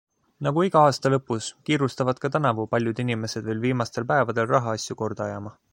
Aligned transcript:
Nagu 0.45 0.61
iga 0.67 0.79
aasta 0.85 1.11
lõpus, 1.13 1.49
kiirustavad 1.69 2.21
ka 2.23 2.31
tänavu 2.37 2.67
paljud 2.73 3.03
inimesed 3.05 3.47
veel 3.51 3.61
viimastel 3.67 4.09
päevadel 4.13 4.51
rahaasju 4.57 5.01
korda 5.03 5.29
ajama. 5.31 5.57